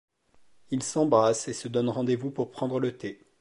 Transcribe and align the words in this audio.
Ils 0.71 0.81
s'embrassent 0.81 1.47
et 1.47 1.53
se 1.53 1.67
donnent 1.67 1.91
rendez-vous 1.91 2.31
pour 2.31 2.49
prendre 2.49 2.79
le 2.79 2.97
thé. 2.97 3.23